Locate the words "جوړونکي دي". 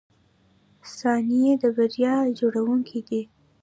2.39-3.21